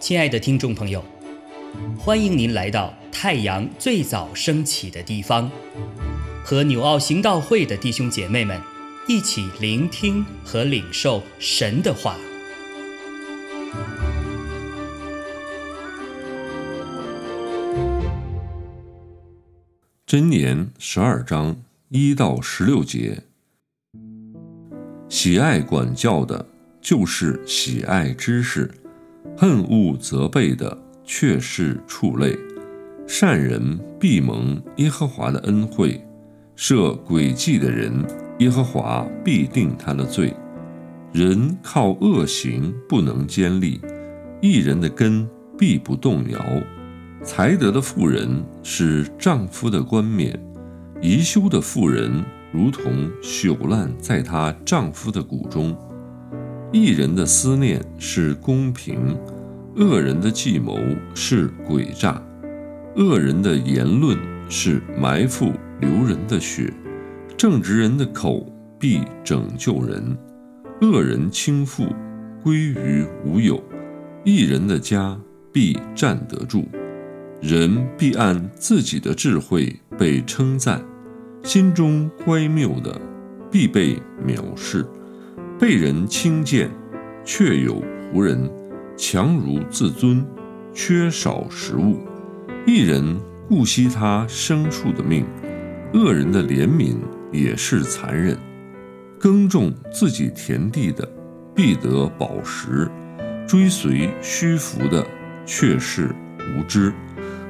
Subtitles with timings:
[0.00, 1.04] 亲爱的听众朋友，
[1.96, 5.48] 欢迎您来到太阳最早升起的地方，
[6.42, 8.60] 和纽奥行道会的弟兄姐妹们
[9.06, 12.16] 一起聆听和领受神的话。
[20.04, 23.22] 箴言十二章一到十六节，
[25.10, 26.46] 喜爱管教的，
[26.80, 28.70] 就是喜爱知识。
[29.36, 32.38] 恨恶责备的，却是畜类；
[33.08, 36.00] 善人必蒙耶和华的恩惠，
[36.54, 37.92] 设诡计的人，
[38.38, 40.32] 耶和华必定他的罪。
[41.12, 43.80] 人靠恶行不能坚立，
[44.40, 46.40] 一人的根必不动摇。
[47.24, 50.38] 才德的妇人是丈夫的冠冕，
[51.02, 55.76] 宜修的妇人如同朽烂在她丈夫的骨中。
[56.72, 59.16] 一人的思念是公平，
[59.76, 60.78] 恶人的计谋
[61.14, 62.22] 是诡诈，
[62.96, 64.16] 恶人的言论
[64.48, 66.72] 是埋伏流人的血，
[67.36, 68.46] 正直人的口
[68.78, 70.16] 必拯救人，
[70.80, 71.88] 恶人倾覆
[72.42, 73.62] 归于无有，
[74.24, 75.18] 一人的家
[75.52, 76.68] 必站得住，
[77.40, 80.80] 人必按自己的智慧被称赞，
[81.42, 83.00] 心中乖谬的
[83.50, 83.96] 必被
[84.26, 84.86] 藐视。
[85.58, 86.70] 被人轻贱，
[87.24, 87.82] 却有
[88.14, 88.48] 仆人；
[88.96, 90.24] 强如自尊，
[90.72, 91.98] 缺少食物。
[92.66, 95.26] 一人顾惜他牲畜的命，
[95.92, 96.96] 恶人的怜悯
[97.30, 98.38] 也是残忍。
[99.18, 101.06] 耕种自己田地的，
[101.54, 102.88] 必得饱食；
[103.46, 105.06] 追随虚浮的，
[105.44, 106.90] 却是无知。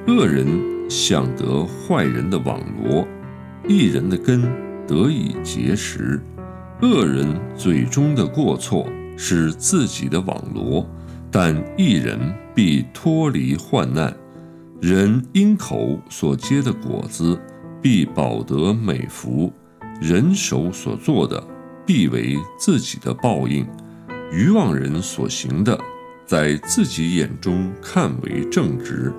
[0.08, 0.46] 恶人
[0.90, 3.06] 想得坏人的网罗，
[3.70, 4.42] 一人的根
[4.84, 6.20] 得以结实。
[6.82, 8.84] 恶人嘴中的过错
[9.16, 10.84] 是自己的网罗，
[11.30, 12.18] 但一人
[12.52, 14.12] 必脱离患难。
[14.80, 17.38] 人因口所结的果子，
[17.80, 19.52] 必保得美福。
[20.00, 21.40] 人手所做的，
[21.86, 23.64] 必为自己的报应。
[24.32, 25.78] 愚妄人所行的，
[26.26, 29.12] 在自己眼中看为正直。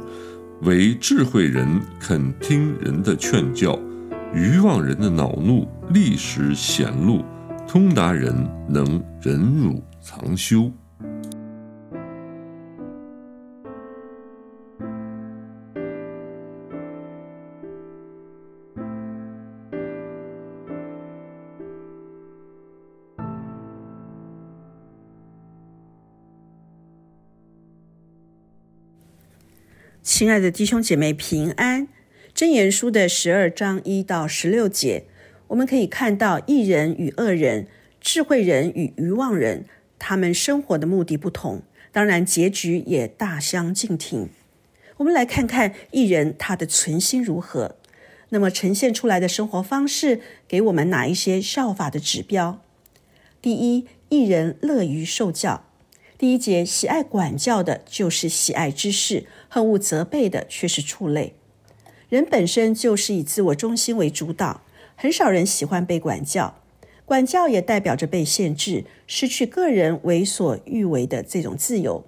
[0.63, 1.65] 为智慧人
[2.01, 3.79] 肯听人的劝教，
[4.33, 7.23] 愚妄人的恼怒立时显露。
[7.67, 8.35] 通达人
[8.67, 10.69] 能忍辱藏羞。
[30.01, 31.87] 亲爱的弟兄姐妹，平安！
[32.41, 35.03] 箴言书的十二章一到十六节。
[35.49, 37.67] 我们可以看到，一人与恶人、
[37.99, 39.65] 智慧人与愚妄人，
[39.99, 44.29] 他们生活的目的不同，当然结局也大相径庭。
[44.97, 47.75] 我们来看看一人他的存心如何，
[48.29, 52.59] 那么呈现出来的生活方式，给我们哪一些效法的指标？
[53.39, 55.67] 第一，一人乐于受教。
[56.17, 61.35] 第一节，喜爱管教的，就是喜爱知识；恨恶责备的，却是畜类。
[62.11, 64.63] 人本身就是以自我中心为主导。
[64.97, 66.55] 很少人喜欢被管教，
[67.05, 72.05] 管教也代表着被限制，失去个人为所欲为的这种自由。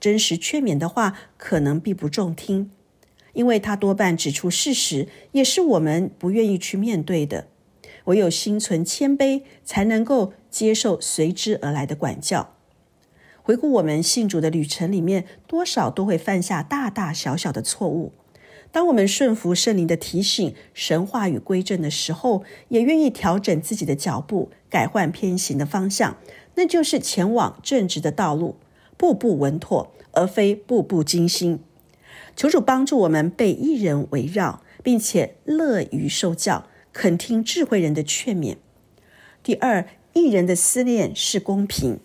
[0.00, 2.70] 真实劝勉的话，可能并不中听，
[3.34, 7.48] 因为他多半指出事实，也是我们不愿意去面对的。
[8.04, 12.54] 唯有心存谦卑，才能够接受随之而来的管教。
[13.42, 18.14] 回顾我们信主的旅程里面，多少都会犯下大大小小的错误。
[18.74, 26.16] 当我们顺服圣灵的提醒，神话与归正的时候，也愿意调整自己的脚步，改换偏行的方向，
[26.56, 28.56] 那就是前往正直的道路，
[28.96, 31.60] 步步稳妥，而非步步惊心。
[32.34, 38.56] 求主帮助我们被一人围绕，并且乐于受教，肯听智慧人的劝勉。
[39.44, 42.00] 第二，一人的思念是公平。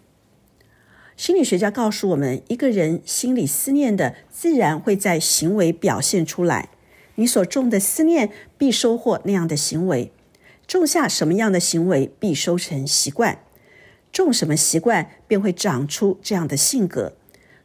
[1.19, 6.69] 心理学家告诉我们，一个人心里思念的，自然会在行为表现出来。
[7.15, 10.11] 你所种的思念，必收获那样的行为；
[10.65, 13.39] 种下什么样的行为，必收成习惯；
[14.13, 17.11] 种什么习惯，便会长出这样的性格。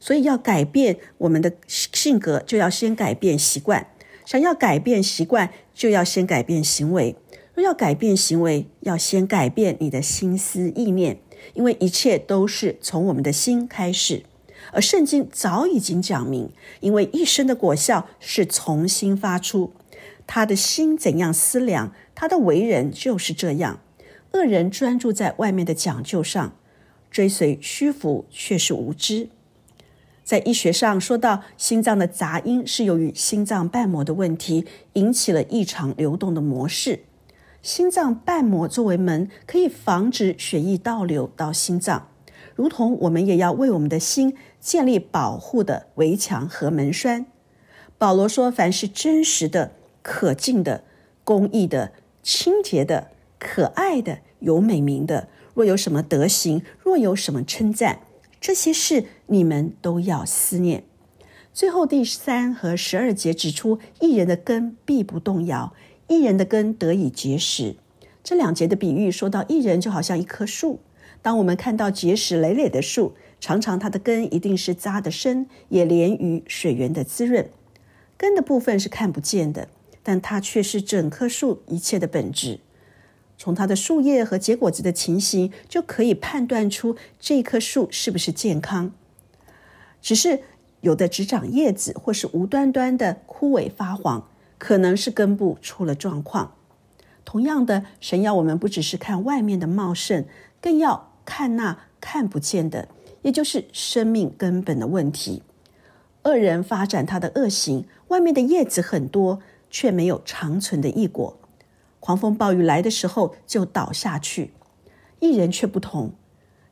[0.01, 3.87] 所以，要改变我们的性格，就要先改变习惯；
[4.27, 7.15] 想要改变习惯，就要先改变行为。
[7.55, 11.21] 若要改变行为，要先改变你的心思意念。
[11.53, 14.25] 因为一切都是从我们的心开始，
[14.73, 16.51] 而圣经早已经讲明，
[16.81, 19.73] 因为一生的果效是从心发出。
[20.27, 23.81] 他的心怎样思量，他的为人就是这样。
[24.33, 26.57] 恶人专注在外面的讲究上，
[27.11, 29.29] 追随虚浮却是无知。
[30.25, 34.65] 在医学上说到，心脏的杂音是由于心脏瓣膜的问题
[34.95, 37.01] 引起了异常流动的模式。
[37.65, 42.09] 心脏瓣膜作为门，可以防止血液倒流到心脏，
[42.55, 47.25] 如同我们也要为我们的心建立保护的围墙和门栓。
[47.97, 49.73] 保罗说：“凡是真实的、
[50.03, 50.85] 可敬的、
[51.25, 53.09] 公义的、清洁的、
[53.39, 58.01] 可爱的、有美名的，若有什么德行，若有什么称赞。”
[58.43, 60.85] 这些事你们都要思念。
[61.55, 65.73] 最后第三和十二节指出，一人的根必不动摇，
[66.09, 67.77] 一人的根得以结实。
[68.23, 70.81] 这两节的比喻说到，一人就好像一棵树。
[71.21, 77.49] 当我们看到结实累累的树，常常它的根一定是扎得深，也连于水源的滋润。
[78.17, 79.69] 根的部分是看不见的，
[80.03, 82.61] 但它却是整棵树一切的本质。
[83.37, 88.93] 从它的树叶和结果子的情形，就可以判断出这棵树是不是健康。
[90.01, 90.41] 只是
[90.83, 94.29] 有的只长叶子，或是无端端的枯萎发黄，
[94.59, 96.55] 可能是根部出了状况。
[97.25, 100.25] 同样的，神要我们不只是看外面的茂盛，
[100.61, 102.89] 更要看那看不见的，
[103.23, 105.43] 也就是生命根本的问题。
[106.25, 109.41] 恶人发展他的恶行，外面的叶子很多，
[109.71, 111.39] 却没有长存的异果。
[112.01, 114.53] 狂风暴雨来的时候就倒下去，
[115.21, 116.13] 一人却不同，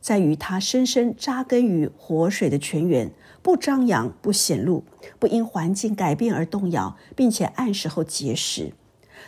[0.02, 4.82] 在于它深深扎根于活水的泉源，不张扬，不显露，
[5.20, 8.72] 不因环境改变而动摇，并且按时候结实。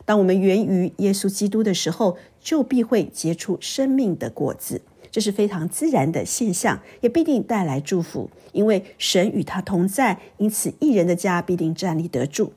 [0.05, 4.83] 当我们源于耶稣基督的时候，就必会结出生命的果子，
[5.13, 12.53] 这是非常自然的现象，也必定带来祝福，因为神与他同在，因此一人的家必定站立得住。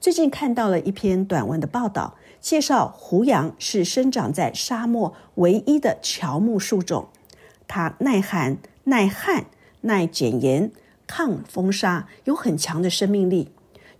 [0.00, 2.16] 最近看到了一篇短文的报道。
[2.40, 7.06] 介绍胡杨是生长在沙漠唯一的乔木树种，
[7.74, 9.46] 它耐寒、耐旱、
[9.80, 10.70] 耐碱盐、
[11.06, 13.48] 抗风沙，有很强的生命力。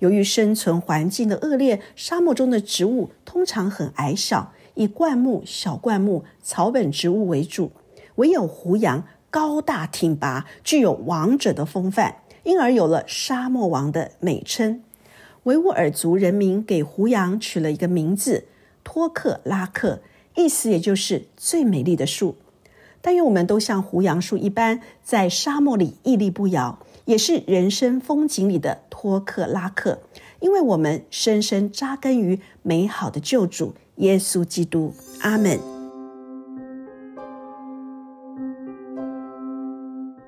[0.00, 7.72] 由于生存环境的恶劣，沙漠中的植物通常很矮小，以灌木、小灌木、草本植物为主。
[8.16, 14.82] 唯有胡杨高大挺拔，具有王者的风范，因而有了“沙漠王”的美称。
[15.44, 18.44] 维吾尔族人民给胡杨取了一个名字——
[18.84, 20.02] 托克拉克，
[20.36, 22.36] 意思也就是最美丽的树。
[23.02, 30.00] 但愿我们都像胡杨树一般，在沙漠里屹立不摇，也是人生风景里的托克拉克，
[30.40, 34.94] 因为我们深深扎根于美好的救主耶稣基督。
[35.20, 35.58] 阿门。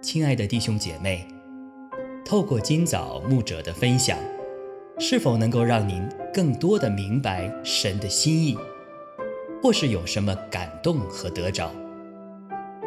[0.03, 1.27] 亲爱的弟兄姐妹，
[2.25, 4.19] 透过今早牧者的分享。
[4.97, 8.56] 是否能够让您更多的明白神的心意，
[9.61, 11.69] 或是有什么感动和得着？